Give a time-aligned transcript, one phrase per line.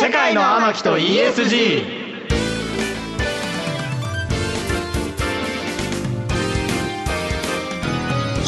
[0.00, 1.84] 世界の天木と ESG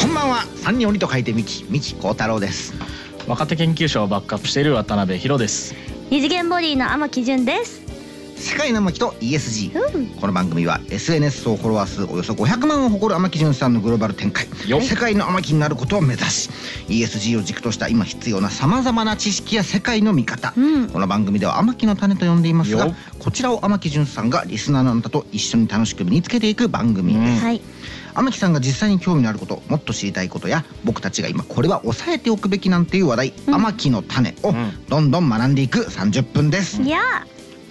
[0.01, 0.45] こんばんは。
[0.55, 1.63] 三人鬼と書いてミキ。
[1.69, 2.73] ミキ幸太郎です。
[3.27, 5.75] 若手研究者をバックアップしている渡辺博です。
[6.09, 7.82] 二次元ボディの天木純です。
[8.43, 10.07] 世界の天木と ESG うん。
[10.19, 14.47] この番組は SNS 総フォロワー数およそ500万を誇る天木潤さんのグローバル展開。
[14.81, 16.49] 世界の天木になることを目指し
[16.89, 20.89] ESG を軸とした今必要なさまざまな知識や世界の見方、うん。
[20.89, 27.45] この番組では天木の種と呼んでいますがよこちらを天木潤さんがリスナーのあなたと一緒に楽しく身につけていく番組です、うん。
[27.45, 27.61] はい。
[28.13, 33.53] 天木さんが実際に興味のあることもっと知りたいことや僕たちが今これは押さえておくべきなんていう話題、うん。
[33.55, 34.85] 天木の種をうん。
[34.89, 36.99] どんどん学んでいく30分です、いや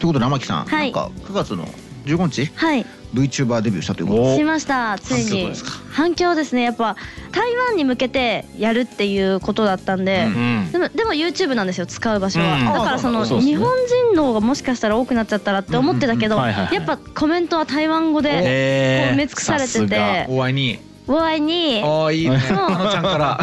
[0.03, 0.91] ということで天木さん、はい。
[0.91, 1.65] なんか9月の
[2.07, 2.47] 15日？
[2.57, 2.85] はい。
[3.15, 4.99] VTuber デビューしたということしました。
[4.99, 5.31] ついに。
[5.31, 5.71] 反響ですか。
[5.93, 6.63] 反響ですね。
[6.63, 6.97] やっぱ
[7.31, 10.33] 台湾に向けてやるっていうことだったんで、うん。
[10.65, 10.73] うん。
[10.73, 11.87] でもでも YouTube なんですよ。
[11.87, 12.65] 使う場所は、うん。
[12.65, 13.69] だからその日本
[14.11, 16.43] 人の方がもしかしたら多くなっちゃったらって思ってたけど、うん。
[16.43, 16.75] うんはいはいはい。
[16.75, 20.27] やっぱコメントは台湾語で埋め尽くされてて
[21.09, 21.83] お会いに。
[21.85, 22.37] ああいいね。
[22.51, 23.39] あのちゃんから。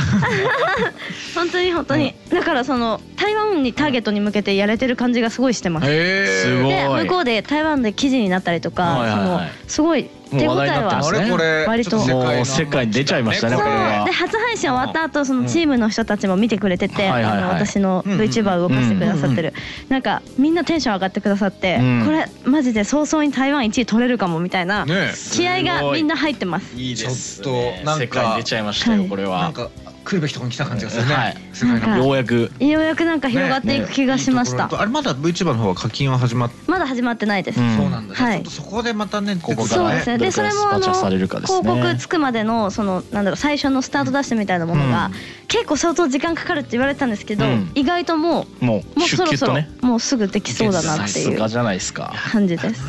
[1.35, 5.87] 本当に本当に、だからその台湾にターゲットに向けてやれてる感じがすごいしてます。
[5.89, 11.19] へすごいで向こうで台湾で記事になったりとか、はいはいはいそのすごいもう話題になってはますね。
[11.19, 11.99] あれこれ割と。
[12.45, 14.05] 世界に出ちゃいましたねそうこれは。
[14.05, 19.53] で初配信終わった後そのチームの人たちも見てくれてて、あの私の VTuber を動かしてくださってる、
[19.89, 22.05] なんかみんなテンション上がってくださって、うん。
[22.05, 25.11] これマジで早々に台湾1位取れるかもみたいなね。
[25.31, 26.75] 気合がみんな入ってます。
[26.75, 29.09] いいですちょっとなんか世界に出ちゃいましたよはい。
[29.09, 29.41] これは。
[29.41, 29.69] なんか
[30.09, 31.13] 来るべきとこに来た感じがするね。
[31.13, 31.37] はい。
[31.53, 31.87] 世界の。
[31.87, 32.51] なようやく。
[32.59, 34.63] ようやくなんか広がっていく気がしました。
[34.63, 37.61] いいところあれまだ VTuber の方は課金は始まっまだ始まってないです。
[37.61, 37.77] うん。
[37.77, 38.15] そうなんだ。
[38.15, 38.43] はい。
[38.47, 40.17] そこでまたねここからそうですね。
[40.17, 41.61] でそれもあのどれくらいスパチャされるかですね。
[41.61, 45.13] 広告つくまでのそのなんだろう最初のスタートダッシュみたいなものが、うん。
[45.47, 47.71] 結構相当時間かかるって言われてたんですけど、うん。
[47.75, 51.33] 意外とももううもうそろそろもうすぐできそうだなさっていう。
[51.35, 52.11] すがじゃないですか。
[52.31, 52.81] 感じです。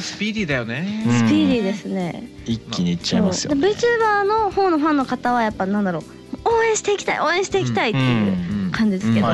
[0.00, 1.04] スピーディーだよね。
[1.06, 1.12] うん。
[1.12, 2.28] スピーディーですね。
[2.46, 3.60] 一気にいっちゃいますよそう。
[3.60, 9.26] で VTuber の方のファンの方はやっぱなんだろう応援していきたい応援していきたいっていううん感じですけど、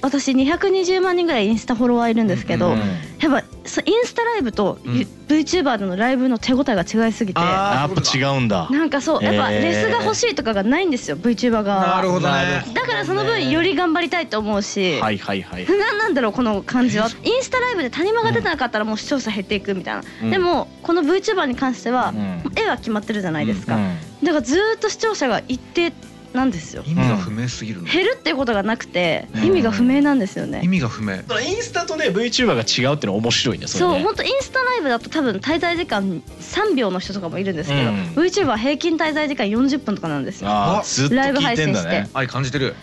[0.00, 2.80] 私220万人ぐらいインスタフォロワーいるんですけど、うん
[3.20, 5.06] やっぱインスタライブと、うん。
[5.28, 7.40] VTuber でのライブの手応えが違いすぎて。
[7.40, 8.68] あやっぱ違うんだ。
[8.70, 12.64] なんかそうやっぱレスが欲しいとかがないんですよ VTuber 側はなるほどね。
[12.74, 15.66] だからその分より頑張りたいと思うし、はいはいはい。
[15.66, 17.08] なんなんだろうこの感じは。
[17.22, 20.30] インスタライブで谷間が出てなかったらもう視聴者減っていくみたいな、うん。
[20.30, 22.42] でもこの VTuber に関してはうん。
[22.56, 23.98] 絵は決まってるじゃないですか、うん。
[24.24, 25.92] だからずーっと視聴者が一定
[26.32, 26.84] なんですよ。
[26.86, 27.88] 意味が不明すぎるの。
[27.88, 29.44] 減るっていうことがなくてうん。
[29.46, 31.16] 意味が不明なんですよね、意味が不明。
[31.16, 37.96] だからインスタとね VTuber が違うっていうのは面白いねそう本当インスタライブだと多分滞在時間3秒の人とかもいるんですけど、うん。
[38.14, 40.50] VTuber は平均滞在時間40分とかなんですよ。
[40.50, 41.74] あーずっとライブ聞い配信して。
[41.74, 42.74] てんだね愛感じてる。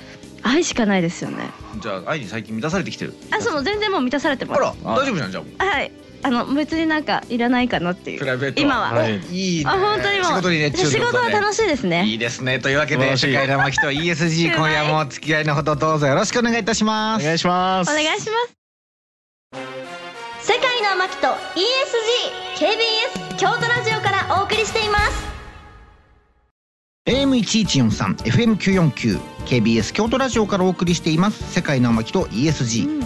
[0.43, 1.49] 愛しかないですよね。
[1.81, 3.13] じゃあ愛に最近満たされてきてる。
[3.31, 4.61] あその全然もう満たされてます。
[4.61, 5.65] あら大丈夫じゃんじゃあ。
[5.65, 5.91] はい
[6.23, 8.19] あの別になんかいらないかなっていう。
[8.19, 9.19] プライベート今は、はい。
[9.31, 9.69] いいね。
[9.69, 12.59] あ本当にもう仕事に熱中仕事は楽しいですいいねですね。
[12.59, 16.07] というわけで世界の天木と ESG 今夜もお付き合いのほどどうぞ。
[16.07, 17.23] よろしくお願いいたします。
[17.23, 17.91] お願いします。
[17.91, 18.57] お願いします。
[20.41, 21.27] 世界の天木と
[22.57, 25.27] ESGKBS 京都ラジオからお送りしています。
[27.07, 31.53] AM1143 FM949 KBS 京都ラジオからお送りしています。
[31.53, 33.01] 世界の天木と ESG、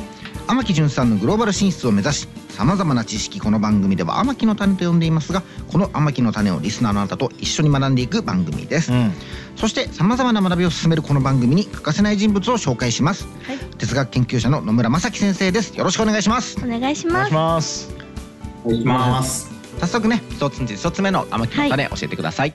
[0.52, 9.14] 天木潤さんのグローバル進出を目指しさまざまな知識この番組では天木の種と呼んでいますがこの天木の種をリスナーのあなたと一緒に学んでいく番組です、うん。
[9.56, 13.60] そしてさまざまな学びを進めるこの番組に欠かせない人物を紹介します、はい。
[13.78, 15.78] 哲学研究者の野村正樹先生です。
[15.78, 16.58] よろしくお願いします。
[16.62, 17.94] お願いしお願いします。
[17.94, 19.50] ますいきます。
[19.80, 22.54] 早速ね一つ一つ目の天木の種、教えてください。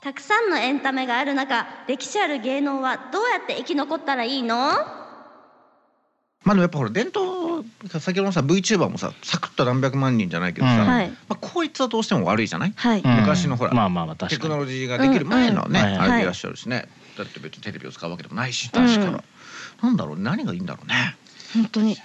[0.00, 5.01] たくさんのエンタメがある中歴史ある芸能はどうやって生き残ったらいいの？
[6.44, 7.64] まあでもやっぱほら伝統
[8.00, 10.88] 先ほどのさ VTuber もさサクッと何百万人じゃないけどさ、うん。
[10.88, 11.08] はい。
[11.08, 12.72] まあ、効率はどうしても悪いじゃない？
[12.74, 13.16] はい、うん。
[13.20, 18.86] 昔のほらまあまあまあテクノロジーができる前のね、うんうんあれでいらっしゃるしね、だって別にテレビを使うわけでもないしうん。
[18.86, 19.16] 確かに、
[19.82, 20.22] なんだろうね。
[20.24, 21.16] 何がいいんだろうね。
[21.54, 21.96] 本当に。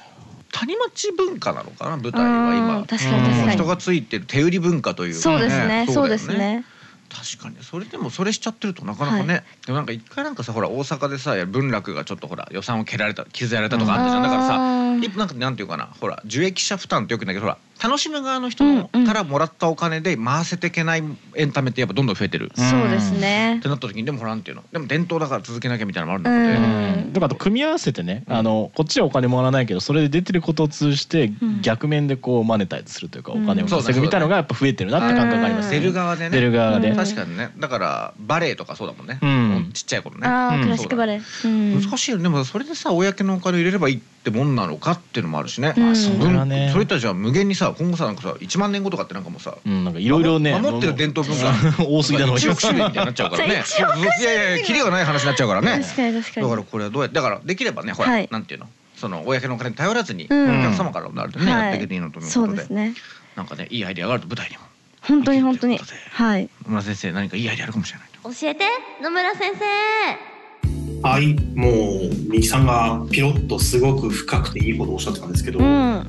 [0.51, 1.97] 谷町文化なのかな？
[1.97, 2.85] 舞台はう今ん。
[2.85, 3.51] 確かに確かに。
[3.53, 5.85] 人がついてる手売り文化というかそうですね。
[5.89, 6.63] そうですね
[7.09, 7.57] 確かに。
[7.63, 15.89] それでもそれしちゃってるとなかなかね、はでもなんか一回なんかさほら大阪でさ文楽がちょっとほら予算を蹴られた削られたとかあったじゃん、だからさ一なんかなんていうかな。
[15.99, 21.03] ほら受益者負担ってよく言うんだけどほら楽しむ側の人からもらったお金で回せていけない
[21.35, 23.59] エンタメってやっぱどんどん増えてる、っそうですね。
[23.61, 24.63] てなった時にでもほらなんていうの。
[24.71, 31.61] でも伝統だから続けなきゃみたいなのもあるう中で、んだから組み合わせてね、あのこっちはお金もらわないけどそれで出てることを通じてうん。
[31.61, 33.45] 逆面でこうマネタイズするというかおうん。
[33.45, 34.91] 金を稼ぐみたいなのがやっぱ増えてる。
[34.91, 35.69] なって感覚があります。
[35.69, 36.29] 出ねる側でね。
[36.31, 36.95] 出る側で、うん。
[36.95, 37.51] 確かにね。
[37.57, 39.69] だからバレエとかそうだもんね、うん。
[39.73, 40.27] ちっちゃい頃ね。
[40.27, 40.63] ああうん。
[40.63, 41.81] クラシックバレエ、うん。
[41.81, 42.23] 難しいよね。
[42.23, 46.69] でもそれでさ公のお金を入れればいいってもんなのかっていうのもあるしね、うんそれはね。
[46.71, 51.83] それってじゃあ無限にさ今後さなんかさ1万年後とかってなんかもうさうんなんかいろいろね守ってる伝統文化。
[51.87, 53.53] 多すぎだの1億種類みたいになっちゃうからね。
[53.53, 55.83] いやいやいやキリがない話になっちゃうからね。
[55.83, 56.47] 確かに確かに。
[56.47, 58.27] だからこれはどうやってだからできればねほら、はい。
[58.31, 60.59] なんていうのその公のお金に頼らずに、うん。
[60.59, 61.61] お客様からもなるとね、はい。
[61.61, 62.93] やっていけていいのというこそうとでですね。
[63.35, 64.63] なんかねいいアイデアがあると舞台にも。
[65.01, 65.79] 本当に本当に。
[66.11, 66.49] はい。
[66.65, 68.65] 野村先生何かいいアイデアあるかもしれない教えて
[69.01, 70.36] 野村先生
[71.01, 76.05] はい、もう、みきさんがピロッとすごく深くていいことをおっしゃってたんですけど、うん。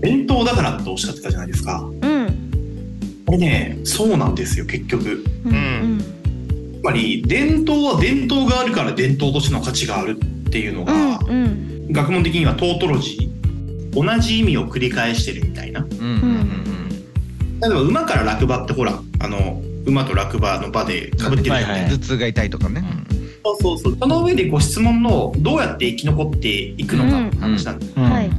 [0.00, 1.80] 伝統だからっておっしゃってたじゃないですか。
[1.80, 3.24] うん。
[3.26, 5.24] これね、そうなんですよ、結局。
[5.44, 5.52] うん。
[5.52, 6.00] うん。
[6.00, 11.34] つまり、伝統は伝統があるから伝統としての価値があるっていうのうが、んう
[11.88, 11.92] ん。
[11.92, 15.80] 学問的にはトートロジー、同じ意味を繰り返してるみたいな。
[15.80, 15.88] うん。
[15.88, 16.02] うん。
[16.02, 17.60] うん。
[17.60, 21.62] 例えば、馬から落馬ってほら、あの、馬と落馬の場で被ってるじゃない。
[21.64, 22.82] はいはい頭痛が痛いとかね、
[23.44, 23.96] そうそうそう。
[23.98, 27.92] その上でご質問のどうやって生き残っていくのかって話なんです。
[27.96, 28.30] うんはい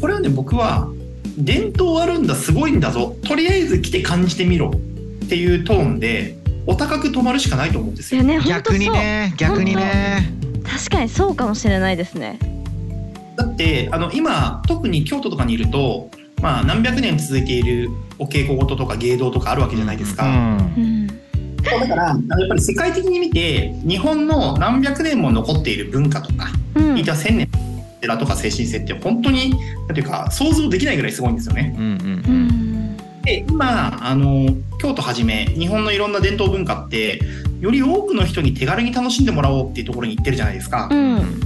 [0.00, 0.88] これはね、僕は
[1.36, 3.16] 伝統あるんだ、すごいんだぞ。
[3.28, 4.70] とりあえず来て感じてみろ
[5.24, 8.22] っていうトーンで、お高く止まるしかないと思うんですよ。
[8.22, 10.32] いやね逆にね逆にね
[10.64, 12.38] 確かにそうかもしれないですね
[13.36, 16.10] だって、あの、今、特に京都とかにいると、
[16.40, 20.26] まあ、何百年続いているお稽古事とか芸道とかあるわけじゃないですか。
[20.76, 20.99] うん
[21.62, 26.98] だから、あのやっぱり世界的に見て、日本の何百年も残っている文化とか、うん。
[26.98, 27.48] いた千年
[28.00, 29.50] 寺とか精神性って本当に、
[29.86, 31.74] なんていうか、想像できないぐらいすごいんですよね。
[31.76, 32.96] うんうんうん。
[33.22, 34.48] で今あの
[34.78, 37.20] 京都はじめ日本のいろんな伝統文化って
[37.60, 40.88] より多くの人に手軽に楽しんでもらおうっていうところに行ってるじゃないですか。
[40.90, 41.40] う、ん。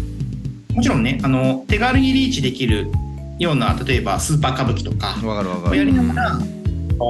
[0.72, 2.88] もちろんねあの手軽にリーチできる
[3.38, 5.72] ような例えばスーパー歌舞伎とかわかるわかる。
[5.72, 6.46] をやりながら、あの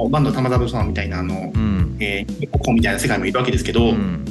[0.09, 1.97] バンド玉三郎さんみたいなあの、うん。
[1.99, 4.25] えー、コみたいな世界もいるわけですけど、うん。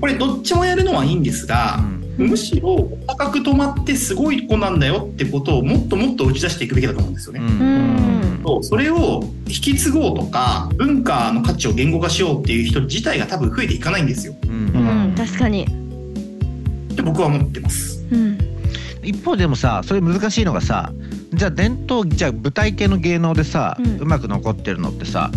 [0.00, 1.80] これどっちもやるのはいいんですが、
[2.18, 7.40] むしろお高く止まってすごい子なんだよってことをもっともっと打ち出していくべきだと思うんですよね。
[7.40, 8.40] うん。
[8.44, 14.34] そうそれを引き継ごうとか文化の価値を言語化しようっていう人自体が多分増えていかないんですよ。
[14.44, 14.50] うん。
[14.50, 15.64] うん確かに。
[16.92, 18.04] って僕は思ってます。
[18.10, 18.38] うん。
[19.02, 20.92] 一方でもさそれ難しいのがさ
[21.32, 25.30] じゃあ伝統じゃあ舞台系の芸能でさ、ううんまく残ってるのってさ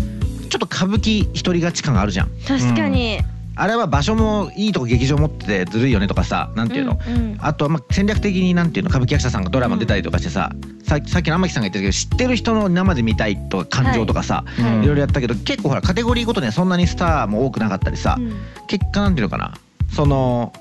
[0.49, 2.29] ちょっと歌舞伎一人勝ち感があるじゃん。
[2.47, 3.19] 確かに。
[3.53, 7.37] あれは場所もいいとこ劇場持っててずるいよねとかさなんていうの、うんうん。
[7.41, 8.89] あとはまあ戦略的になんていうの？
[8.89, 10.51] 歌舞伎役者さんがドラマ出たりとかしてさ、
[10.83, 14.83] ささっきの天木さんが言ったけど知ってる人の生で見たいとか感情とかさ、はい。
[14.83, 18.33] いろいろやったけど結構ほらカテゴリーごとにはそんなにスターも多くなかったりさ、うん。
[18.67, 19.53] 結果なんていうのかな？
[19.93, 20.53] その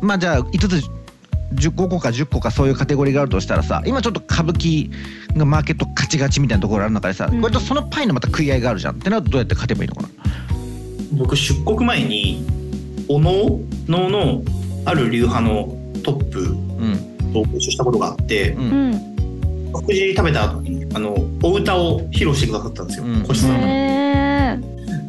[0.00, 0.82] まあじゃあ5つ
[1.56, 4.90] 10 5個か10個かそういうカテゴリーがあるとしたらさ今ちょっと歌舞伎
[5.36, 7.40] がマーケット勝ちがちみたいなところある中でさ、うん。
[7.40, 10.08] これとそのパイのまた食い合いがあるじゃんってなるとどうやって勝てばいいのかな？
[11.12, 12.44] 僕出国前に
[13.08, 14.42] お能能の
[14.84, 17.32] ある流派のトップうん。
[17.32, 18.90] とご一緒したことがあってううん。
[18.90, 19.16] ん
[19.72, 23.22] 食事食べた後にあのお歌を披露してくださったんですよ、うん。
[23.24, 23.66] 小石さんが。
[23.66, 24.58] へ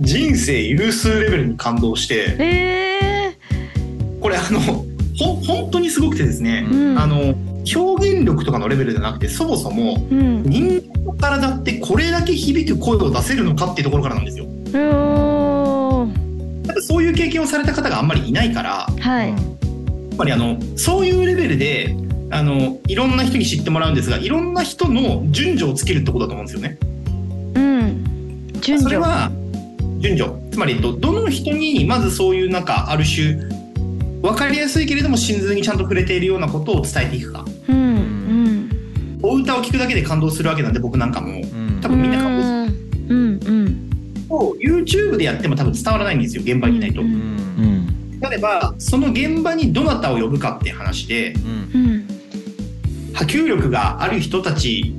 [0.01, 3.35] 人生有数レベルに感動して
[4.21, 4.85] これあの
[5.19, 6.97] ほん本当にすごくてですね、うん。
[6.99, 7.33] あの
[7.75, 14.45] 表現力とかのレベルじゃなくてそもそも人間の体ってこれだけ響く声を出せるのかっていうところからなんですよ。
[16.81, 19.31] そういう経験をされた方があんまりいないからやはい。
[19.31, 19.35] っ
[20.17, 21.95] ぱりあのそういうレベルで
[22.29, 26.77] あのいろんな人に知ってもらうんですがいろんな人の順序をつけるってことだと思うんですよね。
[27.55, 28.47] うん。
[28.61, 28.83] 順序。
[28.83, 29.31] それは
[29.99, 30.31] 順序。
[30.51, 33.46] つまりどどの人にまずそういうなんかある種
[34.21, 37.45] 分かりやすいけれども真髄にちゃんと触れているようなことを伝えていくか。
[37.67, 39.19] うんうん。
[39.21, 41.33] お歌を聴くだけで感動するわけなんで僕なんかも。
[41.33, 41.79] うん。
[41.81, 42.77] 多分みんな感動する。
[43.09, 43.87] うんうん
[44.29, 47.01] と YouTube でやっても多分伝わらないんですよ現場にいないと。
[47.01, 48.19] うんうん。
[48.19, 51.81] 例えばその現場にどなたを呼ぶかっていう話でうん。
[51.81, 52.07] うん
[53.17, 54.93] 波及力がある人たち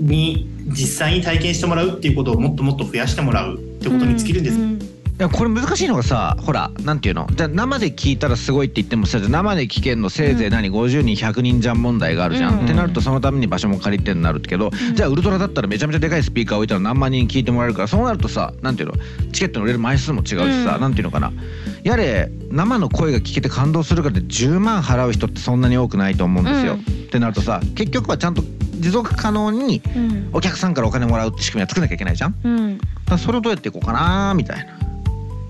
[0.00, 4.89] に実際に体験してもらうっていうことをもっともっと増やしてもらうってことに尽きるんです、うんい
[5.22, 7.26] やこれ難しいのがさほらなんていうの？
[7.34, 12.64] じゃあ生で聞いたらすごいって言ってもさ生で聞けんのせいぜい何、50人100人じゃん問題があるじゃん、うん。
[12.64, 18.94] ってなるとそのために場所も借りてになるけど、じゃあウルトラだったらめちゃめちゃでかいスピーカー置いたら何万人聞いてもらえるからそうなるとさなんていうの？
[19.32, 20.80] チケットの売れる枚数も違うしさ、うん。
[20.80, 21.32] なんていうのかな？
[21.82, 26.74] やれ生の声が聞けて感動するからって10万払う人ってそんなに多くないと思うんですよ。
[26.74, 26.80] うん。
[26.80, 28.42] ってなるとさ結局はちゃんと
[28.78, 30.30] 持続可能にうん。
[30.32, 32.78] お客さんからお金もらうって仕組みは作んなきゃいけないじゃん。
[33.04, 34.89] だそれをどうやっていこうかなみたいな。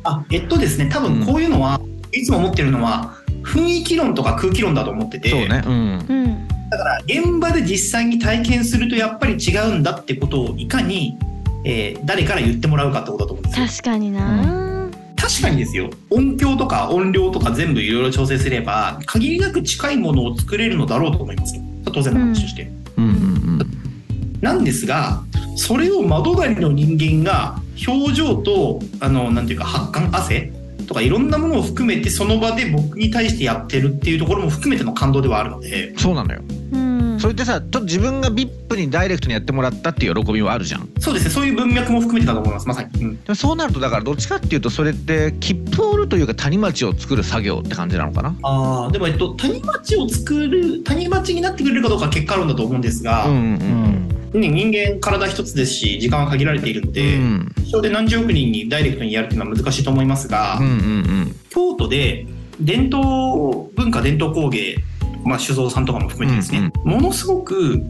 [0.04, 1.80] あえっとですね多分こういうのは、
[2.12, 5.30] いつも思ってるのは雰囲気論とか空気論だと思ってて。
[5.30, 5.62] そうね。
[5.64, 5.72] うん。
[5.72, 6.48] うん。
[6.70, 11.18] だから現場で実際に体験するとやっぱり違うんだってことをいかに、
[11.64, 13.66] えー誰から言ってもらうかってことだと思うんですよ。
[13.66, 14.90] 確かにな。
[15.16, 15.90] 確かにですよ。
[16.08, 21.56] 音響とか音量とか全部いろいろ調整すれば限りなく近いものを作れるのだろうと思います。
[21.56, 23.04] よ当然の話として、うん。
[23.04, 24.40] うん。
[24.40, 25.22] なんですが
[25.56, 30.52] それを窓なりの人間が表情とあのなんていうか発汗汗
[30.86, 35.96] とかいろんなものを含めてその場で僕に対してやってるっていうところも含めての感動ではあるので。
[35.96, 36.40] そうなのよ。
[36.72, 37.20] うん。
[37.20, 40.88] それってさちょっと自分が VIP にダイレクトにやってもらったっていう喜びはあるじゃん。
[40.98, 41.30] そうですね。
[41.30, 42.66] そういう文脈も含めてだと思います。
[42.66, 43.14] まさに、うん。
[43.16, 48.34] でもそうなるとだからどっちかっていうとそれって切符を売るというか谷町を作る作業って感じなのかな？
[48.42, 53.44] あーでも、えっと、谷町を作る谷町になってくれるかどうかは結果論だと思うんですが、うんううん。
[53.54, 53.99] んね
[54.32, 57.54] 人間体一つですし時間は限られているので、うん。
[57.70, 62.26] それで何十億人にダイレクトにやるっていうのは難しいと思いますが、うんうん京都で
[62.60, 64.76] 伝統文化伝統工芸、
[65.24, 67.82] まあ、酒造さんとかも含めてですね、ものすごく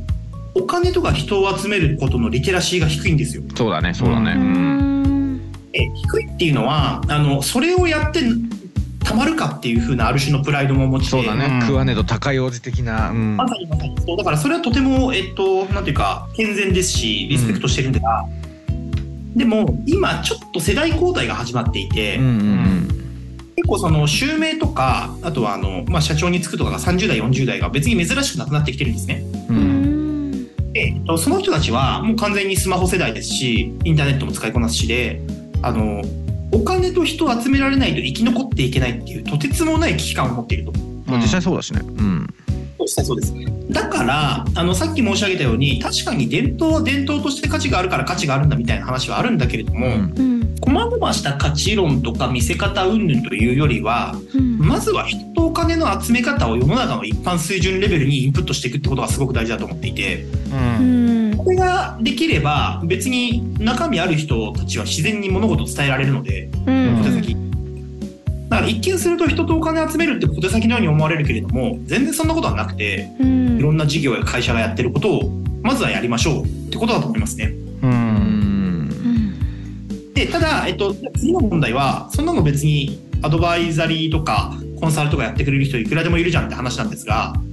[0.54, 3.42] お金とか人を集めることのリテラシーが低いんですよ。
[3.42, 4.32] うんそうだねそうだね。
[4.32, 5.40] ううんん。
[5.73, 8.20] え低いっていうのはあのそれをやって
[9.11, 11.47] たまるかっていう風なある種のプライドも持ちそうだね。
[11.47, 11.61] うん。
[11.62, 13.37] 食わねど高い王子的なうん。
[13.37, 14.17] まさにまさにそう。
[14.17, 18.25] だからそれはとてもえっとなんていうか健全ですしリスペクトしてるんだが、
[19.35, 22.97] でも今ちょっと世代交代が始まっていて、うんうん
[23.57, 29.23] 結構その襲名とかあとはあの、まあ、社長に就くとかが30代40代が別に珍しくなくなってきてるんですね。
[29.50, 30.73] ううんん。
[30.73, 35.21] でえっとその人たちはもう完全にスマホ世代ですしインターネットも使いこなすしで
[35.62, 36.02] あの
[36.52, 40.73] お金と人を集められないと生き残っていけないっていうとてつもない危機感を持っていると。
[41.07, 41.80] まあ実際そうだしね。
[41.83, 42.26] うん。
[42.80, 43.35] 実際そうです
[43.69, 50.14] だからあのさっき申し上げたように確かに伝統は伝統として価値があるから価値があるんだみたいな話はあるんだけれども、うん。
[50.16, 54.59] うん細々した価値論とか見せ方云々というよりはうん。
[54.59, 60.25] まずは人とお金の集め方を世の中の一般水準レベルにインプットしていくってことがすごく大事だと思っていて。
[60.25, 66.99] ううんんこれができれば別に中身ある人たちは自然に物事を伝えられるのでうん。
[66.99, 67.37] 小手先。
[68.49, 73.59] だから一見すると人とお金集めるって小手先のように思われるけれども全然そんなことはなくてうん。
[73.59, 75.30] いろんな事業や会社がやってることを
[75.62, 77.54] まずはやりましょうってことだと思いますね。
[77.82, 78.90] ううん。
[80.14, 87.50] でただ、えっと、次の問題はそんなの別にアドバイザリーとかコンサルとかやってくれる人いくらでもいるじゃんって話なんですがうん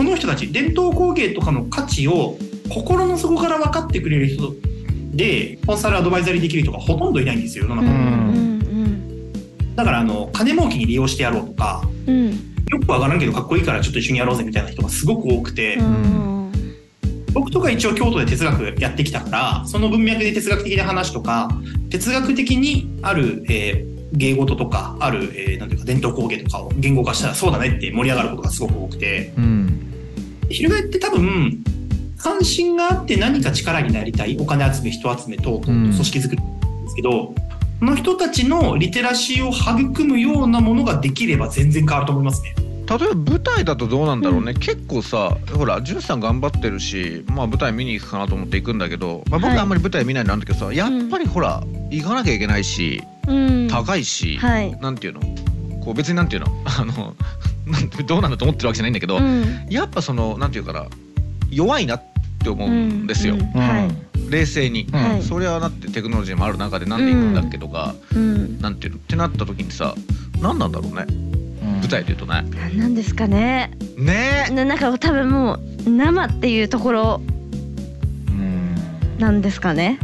[0.00, 2.38] その人たち伝統工芸とかの価値を
[2.70, 4.54] 心の底から分かってくれる人
[5.12, 7.90] でコンサルアドバイザリーできる人がほとんどいないんですよ世の中
[9.76, 12.30] だからあの金儲けに利用してやろうとかうん。
[12.30, 16.52] よくわからんけどかっこいいからちょっと一緒にやろうぜみたいな人がすごく多くて、うん。
[17.34, 21.50] 僕とか一応京都で哲学やってきたからその文脈で哲学的な話とか
[21.90, 29.32] 哲学的にある、えー芸事とかある、えーなんていうか伝統工芸とかを言語化したらそうだねって盛り上がることがすごく多くて。
[29.36, 29.79] うん
[30.50, 31.62] 翻って多分
[32.18, 35.92] 関心があって何か力になりたいお金集め人集め等々うん。
[35.92, 36.42] 組織づくり
[36.82, 37.34] ですけど、こ
[37.86, 42.54] の人たちのリテラシーを育むようなものができれば全然変わると思いますね。
[42.86, 49.56] 例えば舞台だとどうなんだろうね、結構さほら潤さん頑張ってるし、まあ、舞台見に行くかなと思って行くんだけど、まあ、僕はい。
[49.56, 53.68] はあんまり舞台見ないのなんだけどさ、やっぱりほら行かなきゃいけないしうん。
[53.68, 54.72] 高いし、はい。
[54.80, 55.20] なんていうの？
[55.84, 56.48] こう別になんていうの？
[56.66, 57.14] あの
[58.06, 59.66] どうなんだと思ってるわけじゃないんだけど、うん。
[59.68, 60.86] やっぱそのなんていうかな
[61.50, 62.02] 弱いなっ
[62.42, 63.40] て思うんですよ、うん。
[63.60, 64.30] はい。
[64.30, 64.94] 冷静に、うん。
[64.94, 65.22] はい。
[65.22, 67.34] それはだってテクノロジーもある中でなんで行くん。
[67.34, 68.60] だっけとか、うん。
[68.60, 69.94] なんていうのってなった時にさ
[70.40, 71.06] 何なんだろうね
[71.80, 72.44] 舞台でいうとね。
[72.54, 73.70] 何なんですかね。
[73.96, 74.46] ね。
[74.48, 75.54] えななんか多分も
[75.86, 77.20] う生っていうところ
[78.28, 78.74] うん。
[79.18, 79.98] なんですかね。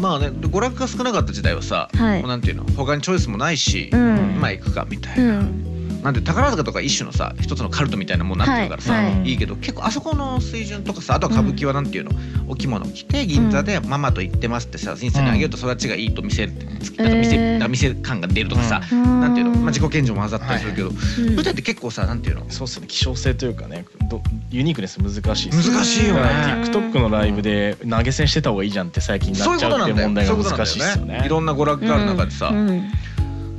[0.00, 2.20] まあね娯楽が少なかった時代はさ、はい。
[2.20, 4.38] もうなんていうの他にチョイスもないし、うん。
[4.40, 5.69] まあ行くかみたいうな、ん
[6.02, 9.30] なんで宝塚とか一種のさ一つのカルトみたいなもんになってるからさ、はいはい。
[9.30, 12.10] いいけど結構あそこの水準とかさあとは歌舞伎はなんていうの、
[12.48, 21.34] お着物着て銀座でママと行ってますってさ人生にあげると育ちがいいと見せるなんか見せ,、えー見せ感が出るとかさ、ななんていうの、まあ、自己顕示も混ざったりするけど、うん。
[21.36, 22.48] 舞台って結構さなんていうの？
[22.50, 26.20] そうっすね希少性というかねどユニークネス難しい難しいよね。
[26.64, 30.96] TikTok のライブで投げ銭してた方がいいじゃんって最近そうなっちゃうって問題が難しいっだよ。
[30.96, 30.96] ね。
[30.96, 31.22] すよね。
[31.26, 32.90] いろんな娯楽がある中でさ、うん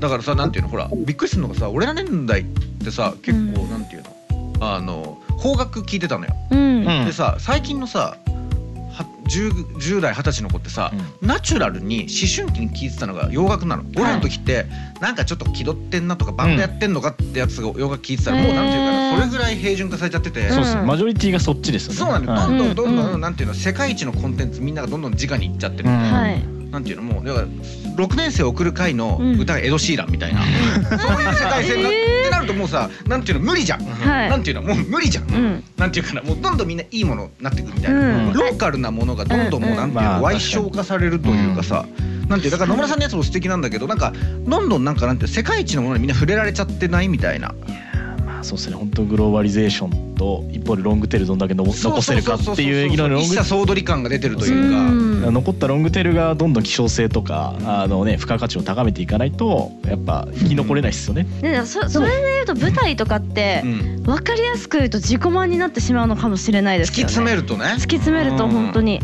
[0.01, 2.43] だからさなんていうのほらびっくりするのがさ俺ら年代っ
[2.83, 6.59] てさ結構なんていうの、あの邦楽聞いてたのよ、うん。
[6.59, 8.17] うんでさ最近のさ
[8.91, 10.91] は 10, 10代20歳の子ってさ、
[11.21, 14.65] ナチュラルに思春期に聴いてたのが洋楽なの、俺らの時って
[14.99, 21.99] なんかちょっと気取ってんなとかバンドやってんのかってやつが洋楽聴いてたら、うんもうなんていうかなそれぐらい平準化されちゃってて、そうっすうんマジョリティがそっちですよね。
[21.99, 22.95] そうなんだよ、はいどんどんどん。
[22.95, 25.95] どん、うんなんていうの世界一のコンテンツみんながどんどん直に行っちゃってる、うん。
[25.95, 30.41] はいなんていうのもうだから6年生送る会の歌がエド・シーランみたいな、
[30.97, 32.21] そういう世界線が、えー。
[32.21, 34.29] ってなるともうさなんていうの無理じゃん、はい。
[34.29, 35.63] なんていうのもう無理じゃん、うん。
[35.77, 38.33] なんていうかなもうどんどんみんないいものになっていくみたいな、うん。
[38.33, 41.85] ローカルなものがどんどんもうなんていうのまあ矮小化されるというかさ、
[42.29, 44.13] なんていうだから野村さんのやつも素敵なんだけどなんか
[44.45, 47.53] どんどんなんかなんて世界一のものにみんな触れられちゃってないみたいな
[48.41, 48.75] まあそうですね。
[48.75, 55.33] 本当グローバリゼーションと一方でロングテールどんだけの残せるかっていう議論のロング総取り感が出てるというかうん。
[55.33, 61.27] 残ったロングテールがどんどん希少性とかあのね付加価値を高めていかないとやっぱ生き残れないですよね。
[61.41, 64.03] でそそれで言うと舞台とかってうん。
[64.03, 67.09] 分かりやすく言うと自己満になってしまうのかもしれないで突きすよね。
[67.09, 67.65] 詰めるとね。
[67.65, 68.99] 突き詰めると本当に。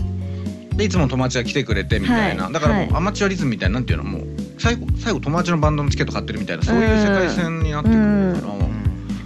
[0.76, 2.54] でいつも友達が来てくれてみたいな、はい。
[2.54, 2.96] だからもうはい。
[2.96, 4.24] アマチュアリズムみたいななんていうのもう
[4.60, 8.66] 最後最後友達のバンドのチケット買ってるみたいなそういう世界線になってくるのかな、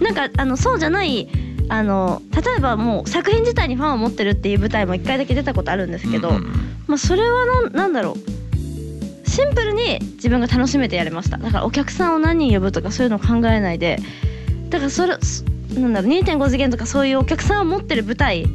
[0.02, 1.28] なんかあのそうじゃない
[1.68, 6.42] あの例えばもう作品自体にファンを持ってるっていう舞台も一回だけ出たことあるんですけど、うんうん。
[6.86, 9.28] まあ、それはなんなんだろう。
[9.28, 11.38] シンプルに自分が楽しめてやれました。
[11.38, 13.98] だからお客さんを何人呼ぶとかそういうのを考えないで。
[14.68, 15.44] だからそれそ
[15.80, 18.46] なんだろう2.5次元とかそういうお客さんを持ってる舞台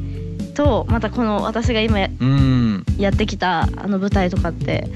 [0.54, 2.84] とまたこの私が今やうん。
[2.98, 4.88] やってきたあの舞台とかって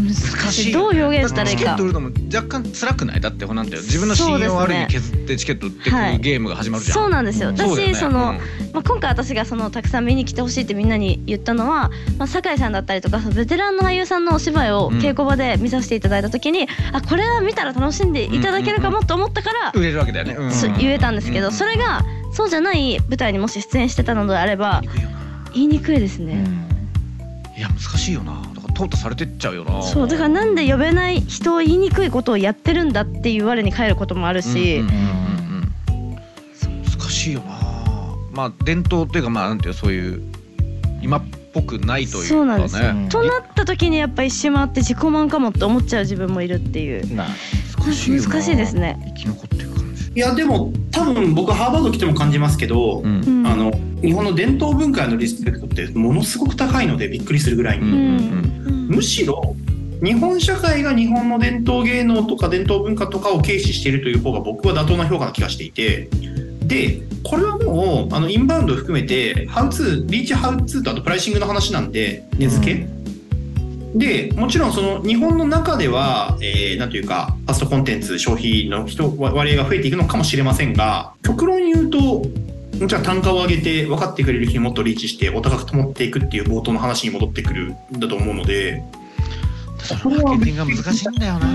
[0.00, 1.60] 難しいどう表現したらいいか。
[1.60, 3.20] チケット売るのも若干辛くない？
[3.20, 6.18] だってなんて自分の信用をある意味削ってチケット売ってくはい。
[6.18, 7.50] ゲームが始まるじゃん、そうなんですよ。
[7.50, 7.94] うん私そうだよね。
[7.94, 8.36] その、うん。
[8.72, 20.52] まあ、今回私がそのたくさん見に来てほしいってみんなに言ったのは、まあ、酒井さんだったりとかそのベテランの俳優さんのお芝居をうん稽古場で見させていただいた時に、あこれは見たら楽しんでいただけるかもと思ったから、売れるわけだよね、うん。
[20.52, 21.52] そ言えたんですけど、うん。
[21.52, 22.02] それが
[22.32, 24.82] そうじゃない舞台にもし出演してたのであれば
[25.52, 26.44] 言いにくいですね。
[27.58, 28.40] いや難しいよな
[28.80, 29.82] 淘汰されてっちゃうよな。
[29.82, 35.02] そうだからなんで呼べない人を言いにくいことをやってるんだっていう我に返ることもあるし、うんうんうん
[36.04, 36.16] うん。
[36.84, 37.60] 難しいよな。
[38.32, 40.22] まあ伝統っていうかまあなんていうのそういう
[41.02, 41.22] 今っ
[41.52, 42.26] ぽくないというかね。
[42.28, 42.88] そうなんですよ。
[42.88, 43.08] うん。
[43.08, 47.14] となった時にやっぱ一周回って自己満かもって思っちゃう自分もいるっていう。
[47.14, 47.26] な
[47.84, 48.28] 難しいよな。
[48.28, 48.98] 難しいですね。
[49.16, 49.69] 生き残っていく感じ
[50.14, 53.22] いやでも多分僕ハーバード来ても感じますけど、うん。
[53.24, 59.54] うんあの日本の伝統文化へのリスペクトってものすごく高いのでびっくりするぐらいに、うんうんむしろ
[60.02, 66.08] 日本社会が日本の伝統芸能とか伝統文化とかを軽視しているという方が僕は妥当な評価な気がしていて
[66.64, 72.88] でこれはもうあのインバウンドを含めてハウツーリーチハウツーとあとプライシングの話なんで値付け、
[73.94, 88.82] でもちろんその日本の中では、えーなんというかファストコンテンツ消費の人割合が増えていくのかもしれませんが極論言うともちろん単価を上げて分かってくれる人にもっとリーチしてお高く保っていくっていう冒頭の話に戻ってくるんだと思うので。
[89.82, 91.48] そのマーケティングが難しいんだよな、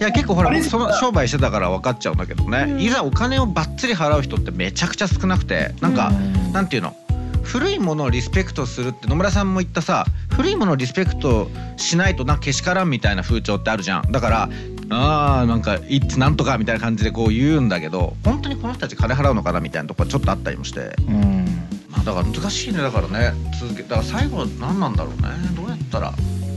[0.00, 2.80] いや結構ほらその商売してたから分かっちゃうんだけどね、うん。
[2.80, 6.10] いざお金をばっつり払う人ってめちゃくちゃ少なくてなんか、
[6.54, 6.96] なんていうの？
[7.52, 14.12] 古いものをリスペクトするって野村さんも言ったさ古いものをリスペクトしないとなけしからんみたいな風潮ってあるじゃん。
[14.12, 14.48] だから
[14.88, 21.46] あーなんか「いつなんとか」みたいな感じでこう言うんだけど本当にこの人たち金払うのかなみたいなとこはちょっとあったりもして、うん。
[21.90, 23.34] まあ、だから難しいねだからね。
[23.60, 25.28] 続けだから最後は何なんだろうね。
[25.56, 26.14] どうやったら。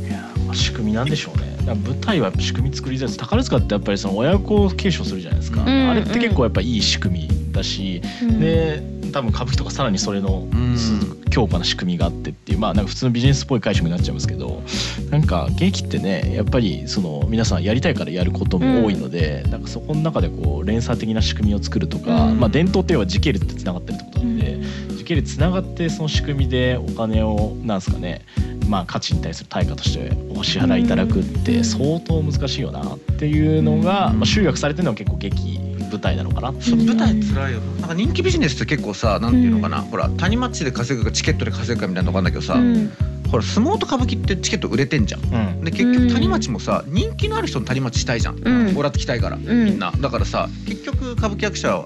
[0.07, 1.53] いやまあ仕組みなんでしょうね。
[1.65, 5.89] 舞台は仕組み作りづらいです宝塚ってやっぱりその親子継承するじゃないですか、うん。
[5.89, 8.39] あれって結構やっぱいい仕組みだし、うん。
[8.39, 11.23] で多分歌舞伎とかさらにそれのうん。
[11.33, 14.61] 強化な仕組みがあってっていうまあなんか普通のビジネスっぽい解釈になっちゃいますけど
[15.09, 22.39] なんか劇ってねやっぱりその皆さんやりたいからやることも多いので、なんかそこの中でこう連鎖的な仕組みを作るとか、うん。
[22.39, 24.59] まあ伝統っていうのは時系列ってつながってるってことなんで、
[24.95, 28.21] 時系列つながってその仕組みでお金をなんですかね
[28.67, 35.59] まあ価値に対する対価としてお支払いいただくって相当難しいよなっていうのが、まあ、集約されてるのは結構劇
[35.93, 36.49] 舞台なのかな？
[36.49, 37.85] う舞台辛いよな。
[37.85, 42.91] んか人気ビジネスって結構さなんていうのかな、ほら谷町で稼ぐかチケットで稼ぐかみたいなとこあるんだけどさ、うん。
[43.29, 45.21] ほら相撲と歌舞伎ってチケット売れてんじゃん。
[45.21, 45.25] う
[45.61, 45.63] ん。
[45.63, 48.73] で結局谷町もさ人気のある人の谷町したいじゃん、うん。
[48.73, 49.41] もらってきたいから、ん。
[49.41, 49.91] みんな。
[49.91, 51.85] だからさ結局歌舞伎役者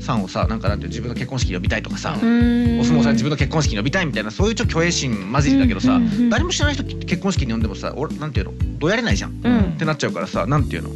[0.00, 2.80] さんをさなんかなんていう自分の結婚式に呼びたいとかさ、うん。
[2.80, 6.06] お相撲さんに自分の結婚式に呼びたいみたいなそういうちょっと虚栄心混じりだけどさ、うん。
[6.06, 6.12] うん。
[6.12, 6.30] うん。
[6.30, 8.52] 誰も知らない人結婚式に呼んでもさ俺なんていうの？
[8.78, 9.60] どうやれないじゃん、うん。
[9.60, 10.90] ってなっちゃうからさなんていうの？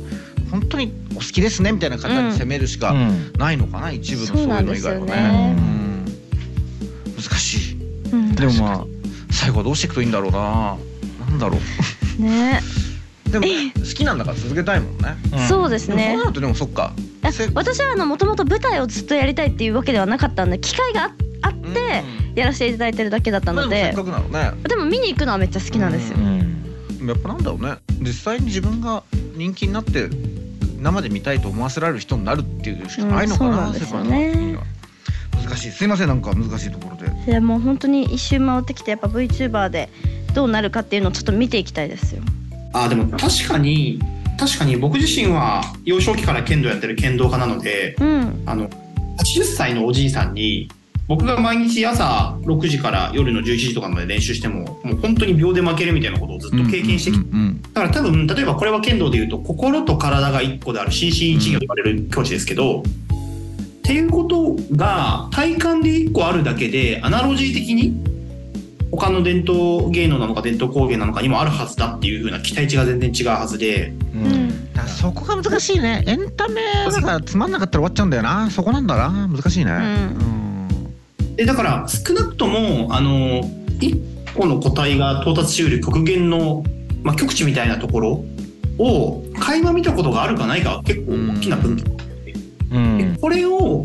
[0.51, 3.33] 本当にお好きですねみたいな方に責めるしかうん。
[3.39, 5.13] ないのかな、一部のそういうの以外はね。
[5.13, 5.53] そうなん。
[5.53, 5.89] うん
[7.17, 7.77] 難しい。
[8.13, 8.35] うん。
[8.35, 8.85] でもまあ
[9.31, 10.77] 最後はどうしていくといいんだろうな。
[11.29, 11.57] なんだろ
[12.19, 12.61] ね。
[13.27, 15.17] う でも好きなんだから続けたいもんね。
[15.49, 15.97] そうですね。
[15.97, 16.93] でもそうなるとでもそっか。
[17.55, 22.03] 私はあのもともと舞台をずっとやりたいっていうわけではなかったんで機会がああって
[22.35, 23.83] やらせていただいてるだけだったので。
[23.83, 24.63] まあでもせっかくなのね。
[24.67, 26.17] でも見に行くのはめっちゃ好きなんですよ。
[26.19, 26.99] ううん。
[26.99, 27.75] でもやっぱなんだろうね。
[28.01, 29.03] 実際に自分が
[29.37, 30.09] 人気になって
[30.81, 34.63] 生で見たいと思わせられる人になるっていうしかないのかな、うん世界の中には。
[35.45, 35.71] 難しい。
[35.71, 37.31] すいませんなんか難しいところで。
[37.31, 39.89] いやもう本当に一周回ってきてやっぱ VTuber で
[40.35, 42.23] どうなるかっていうのをちょっと見ていきたいですよ。
[42.73, 44.01] あでも確かに
[44.39, 48.43] 確かに僕自身は幼少期から剣道やってる剣道家なのでうん。
[48.47, 50.71] あの80歳のおじいさんに
[51.09, 62.83] 僕が毎日朝6時から夜の11時とかまで練習してももう本当に秒で負けるみたいなことをずっと経験してきて、うんうんだから多分例えばこれは剣道でいうと心と体が1個である心身一如と言われる境地ですけど、っ
[63.83, 68.03] ていうことが体感で1個あるだけでアナロジー的に
[68.91, 73.93] 他の伝統芸能なのか伝統工芸なのかにもあるはずだっていう風な期待値が全然違うはずで。
[74.15, 74.25] ううん。
[74.27, 76.03] んだからそこが難しいね。
[76.07, 78.51] エンタメだからつまんなかったら終わっちゃうんだよな。
[78.51, 79.29] そこなんだな。
[79.29, 79.73] 難しいね。
[79.73, 79.75] う
[80.25, 80.28] ん
[81.39, 83.43] でだから少なくともあの
[83.79, 86.65] 1個の個体が到達しうる極限の、
[87.05, 88.25] まあ、極地みたいなところ
[88.77, 91.85] を垣間見たことがあるかないかは結構大きな分岐
[92.73, 93.15] うん。
[93.15, 93.85] でこれを、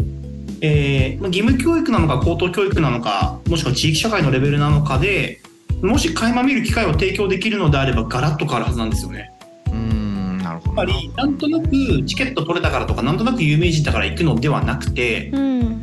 [0.61, 5.39] えーまあ義務教育なのか高等教育なのかもしくは地域社会のレベルなのかで
[5.83, 9.31] もし垣間見る機会を提供できるのであればガラッと変わるはずなんですよね。
[9.67, 10.83] うんうんなるほどな。
[10.83, 11.69] やっぱりなんとなく
[12.05, 15.82] チケット取れたからとかなんとなく有名人だから行くのではなくてうん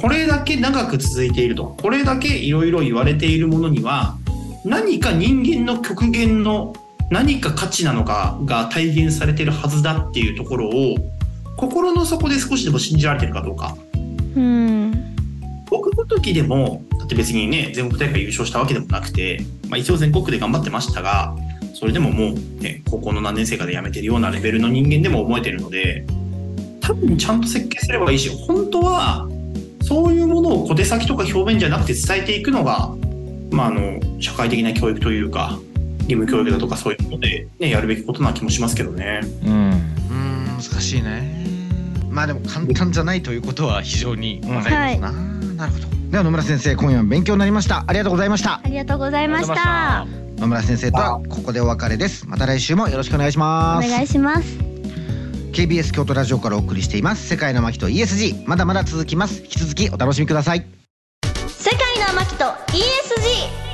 [0.00, 1.76] これだけ長く続いていると。
[1.80, 4.16] これだけいろいろ言われているものには
[4.64, 6.72] 何か人間の極限の
[7.10, 10.96] 何か価値なのかが体現されているはずだっていうところを
[11.56, 13.76] 心の底で少しでも信じられてるかどうか。
[14.36, 15.16] うん。
[15.70, 21.34] 僕の時でもだって別にね全国大会優勝したわけでもなくて、まあ、一応全国で頑張ってましたが
[21.74, 26.06] それでももう、ね、高校の何年生かで辞めてるようなレベルの人間でも思えてるので
[26.80, 29.28] 多分ちゃんと設計すればいいし本当は
[29.88, 32.94] そういうものを小手先とか表面じゃなくて伝えていくのが、
[33.50, 35.58] まあ、あの社会的な教育というか
[36.00, 39.20] 義務教育だとかそういうので、ね、やるべきことな気もしますけどね。
[39.46, 39.50] うん。
[39.50, 41.46] うん難しいね。
[42.10, 45.86] まあでも簡単じゃないということは非常にわかりますな、なるほど。
[46.10, 47.84] では野村先生今夜も勉強になりました。
[47.86, 48.60] ありがとうございました。
[48.62, 50.06] ありがとうございました。
[50.36, 52.28] 野村先生とはここでお別れです。
[52.28, 53.88] また来週もよろしくお願いしおます。
[53.88, 54.67] 願いします
[55.58, 57.26] KBS 京都ラジオからお送りしています。
[57.26, 59.42] 世界の牧と ESG まだまだ続きます。
[59.42, 60.64] 引き続きお楽しみください。
[61.48, 62.44] 世界の牧と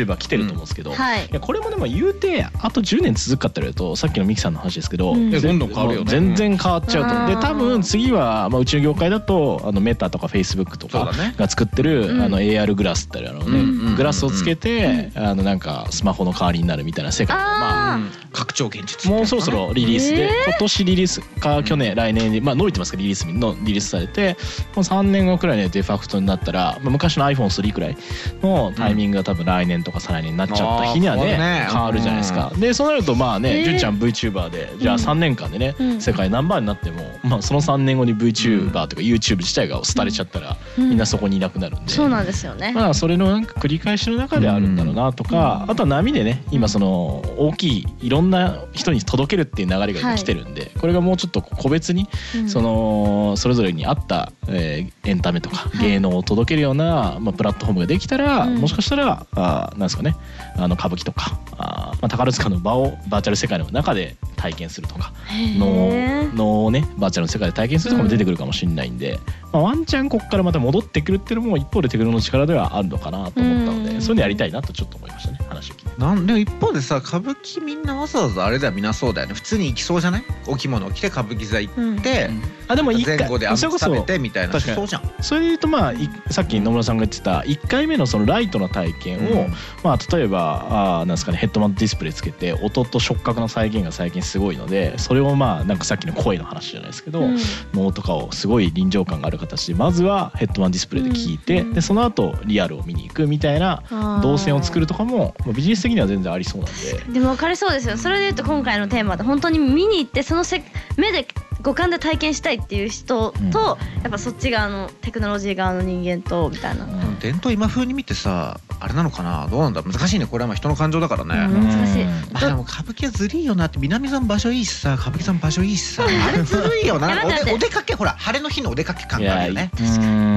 [0.02, 1.26] あの頑張りたい VTuber 来てると思うんですけど、はい。
[1.26, 5.32] いやこれもでも言うてあと10年続くかって言われるとさっきのミキさんの話ですけど、うん。
[5.32, 6.12] どんどん変わるよね。
[6.12, 11.12] 全然変わっちゃうと、で多分次は、まあ、うちの業界だとあのメタとかフェイスブックとか。
[11.38, 12.22] が作ってる、うん。
[12.22, 17.36] あの AR グラスってあるあのね、うんうんグラスをつけて、あのなんかスマホの代わりになるみたいな世界。
[17.36, 18.00] がまああ
[18.32, 19.12] 拡張現実。
[19.12, 19.52] もうそろそ。
[19.52, 20.30] ろリリースで、えー。
[20.46, 24.38] 今年リリースか去年来年にまあ伸びてますけどリリースのリリースされて
[24.76, 27.98] もう3年後くらいでデファクトになったら、まあ、昔の iPhone3 くらい
[28.42, 31.68] のタイミングが多分来年とか再来年になっちゃった日にはね,、あー変わるね。
[31.72, 32.52] 変わるじゃないですか。
[32.58, 36.02] でそうなるとまあね、えー純ちゃん VTuber でじゃあ3年間でね、うん。
[36.02, 40.90] 世界ナンバーになっても、まあ、その3年後に VTuber とか YouTube 自体が廃れちゃったら、うん。
[40.90, 41.92] みんなそこにいなくなるんで。
[41.92, 52.50] そうなんですよね、まあそれのなんか繰り返しの中であるんだろうなとか、あとは波でね今その大きいいろんな人に届けるっていう流れが今来てるんで、これがもうちょっと個別にうん。
[52.50, 58.56] そのそれぞれに合った、えーエンタメとか芸能を届けるような、まあ、プラットフォームができたら、うん。
[58.58, 60.16] もしかしたらあーなんですかね
[60.58, 66.36] あの歌舞伎とかあー、まあ、宝塚の場をバーチャル世界の中で体験するとかへのー。
[66.36, 69.20] のをねバーチャルの世界で体験するとかも出てくるかもしれないんで、
[69.52, 74.02] まあ、ワンチャンここからまた戻ってくるっていうのも一方でテクノの力ではあるのかなと思ったので、うん。
[74.02, 75.91] そういうのやりたいなとちょっと思いましたね話を聞いて。
[75.98, 79.34] なんでも一方でさ歌舞伎みんなわざわざあれではみなそうだよね。
[79.34, 80.24] 普通に行きそうじゃない？
[80.48, 81.98] お着物を着て歌舞伎座行うん。
[81.98, 82.30] って、
[82.68, 85.12] あでも前後であんそれこそ食べてみたいなそうじゃん。
[85.22, 89.54] それで言うとまあいさっき野村さんが言ってた1回目のそのライトの体験を、うん。
[89.84, 97.38] まあ、例えばあーなんですかねヘッドマウントディスプレイつけて音と触覚の再現が最近すごいのでそれをまあなんかさっきの声の話じゃないですけど、うん。
[97.74, 101.74] 能とかをすごい臨場感がある形でまずはヘッドマウントディスプレイで聞いて、うん。
[101.74, 103.84] でその後リアルを見に行くみたいな
[104.24, 106.72] 動線を作るとかもまあビジネス的的には全然ありそうなん
[107.08, 107.14] で。
[107.14, 107.98] でも分かりそうですよ。
[107.98, 110.64] それで言うと今回のテーマで本当に見に行ってそのせ
[110.98, 111.28] 目で
[111.62, 114.02] 五感で体験したいっていう人と、うん。
[114.02, 117.20] やっぱそっち側のテクノロジー側の人間とみたいな、うん。
[117.20, 119.48] 伝統今風に見てさあれなのかな？
[119.48, 119.84] どうなんだ？
[119.84, 120.26] 難しいね。
[120.26, 122.04] これはまあ人の感情だからね、うん難しい。
[122.04, 123.78] うんまあでも歌舞伎はずるいよなって。
[123.80, 124.96] 南さん場所いいしさ。
[124.96, 126.04] 歌舞伎さん場所いいしさ。
[126.08, 127.10] あれずるいよな。
[127.54, 129.72] お出かけほら晴れの日のお出かけ感があるよね。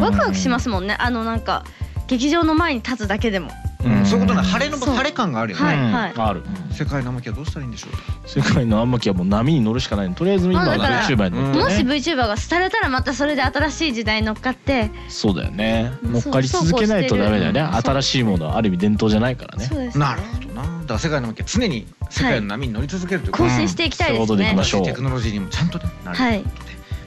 [0.00, 0.96] ワクワクしますすもんね。
[0.98, 1.64] あのなんか
[2.06, 3.50] 劇場の前に立つだけでも。
[3.84, 4.06] うん。
[4.06, 4.46] そういうことね。
[4.46, 6.12] 晴れの晴れ感があるよね、はいはい。
[6.16, 6.42] ある。
[6.70, 8.28] 世界の天気はどうしたらいいんでしょう？
[8.28, 10.14] 世界の天気はもう波に乗るしかない。
[10.14, 14.90] とりあえず今 VTuber に乗ってもしね VTuber が廃れたらまたそれで新しい時代に乗っかって。
[15.08, 15.92] そうだよね。
[16.02, 17.60] うん乗っかり続けないとダメだよね。
[17.60, 19.66] 新しいものはある意味伝統じゃないからね。
[19.66, 20.04] そうですね。
[20.04, 20.62] なるほどな。
[20.62, 23.44] だから世界の天気は常に世界の波に乗り続けるということ。
[23.44, 24.84] 更新していきたいですそういうことでいきねましょう。
[24.84, 26.16] テクノロジーにもちゃんとねなる。
[26.16, 26.44] とはい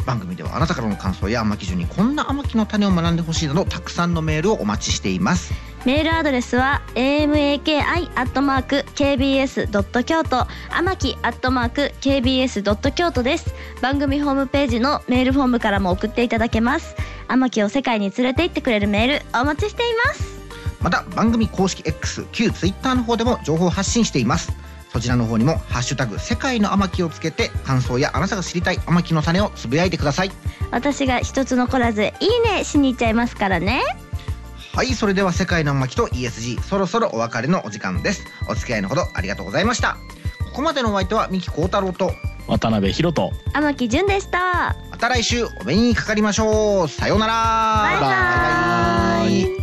[0.08, 5.54] 番組ではあなたからの感想や天城順にこんな天城の種を学んでほしいなどたくさんのメールをお待ちしています
[5.86, 7.64] メールアドレスは amaki.kbs.
[10.04, 12.92] 京都天木 .kbs.
[12.94, 16.96] 京都です番組ホームページのメールフォームからも送っていただけます
[17.28, 20.38] 天木を世界に連れて行ってくれるメールお待ちしています
[20.82, 24.67] また番組公式 X 旧 Twitter の方でも情報発信しています
[24.98, 30.32] そちらの方にも「ハッシュタグ世界の天城」をつけて感想やあなたが知りたい天城の種をつぶやいてください。
[30.72, 32.12] 私が一つ残らずいい
[32.52, 33.84] ねしに行っちゃいますからね。
[34.74, 38.24] はいそれでは世界の天城と ESG そろそろお別れのお時間です。
[38.50, 39.98] お付き合いのほどありがとうございました。
[40.46, 42.12] ここまでのお相手は三木幸太郎と
[42.48, 43.32] 渡辺博人。
[43.54, 44.76] 天木純でした。
[44.90, 46.88] また来週お目にかかりましょう。
[46.88, 47.34] さようなら。
[47.84, 48.08] バイバ
[49.28, 49.30] イ。
[49.30, 49.57] バイバイ